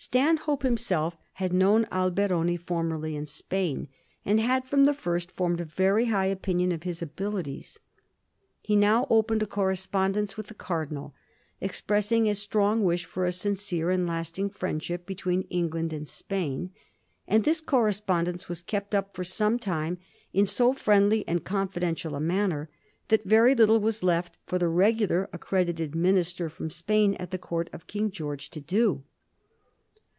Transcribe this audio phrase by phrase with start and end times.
[0.00, 3.88] Stanhope himself had known Alberoni formerly in Spain,
[4.24, 7.80] and had firom the first formed a very high opinion of his abilities.
[8.62, 11.14] He now opened a correspondence with the cardinal,
[11.60, 16.70] expressing a strong wish for a sincere and lasting fnendship between England and Spain;
[17.26, 19.98] and this correspondence was kept up for some time
[20.32, 22.70] in so firiendly and confidential a manner,
[23.08, 27.68] that very little was left for the regular accredited minister from Spain at the Court
[27.72, 29.02] of King George to do.